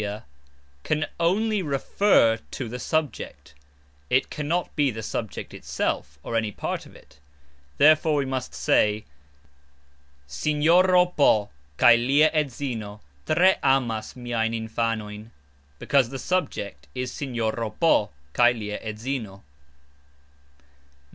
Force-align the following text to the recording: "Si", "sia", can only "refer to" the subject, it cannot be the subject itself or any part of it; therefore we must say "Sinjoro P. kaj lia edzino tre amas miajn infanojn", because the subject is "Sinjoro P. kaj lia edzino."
"Si", 0.01 0.05
"sia", 0.07 0.25
can 0.83 1.05
only 1.19 1.61
"refer 1.61 2.37
to" 2.49 2.67
the 2.67 2.79
subject, 2.79 3.53
it 4.09 4.31
cannot 4.31 4.75
be 4.75 4.89
the 4.89 5.03
subject 5.03 5.53
itself 5.53 6.17
or 6.23 6.35
any 6.35 6.51
part 6.51 6.87
of 6.87 6.95
it; 6.95 7.19
therefore 7.77 8.15
we 8.15 8.25
must 8.25 8.55
say 8.55 9.05
"Sinjoro 10.27 11.05
P. 11.05 11.51
kaj 11.77 12.07
lia 12.07 12.31
edzino 12.31 13.01
tre 13.27 13.57
amas 13.61 14.15
miajn 14.15 14.55
infanojn", 14.67 15.29
because 15.77 16.09
the 16.09 16.17
subject 16.17 16.87
is 16.95 17.11
"Sinjoro 17.11 17.69
P. 17.69 18.11
kaj 18.33 18.57
lia 18.57 18.79
edzino." 18.79 19.43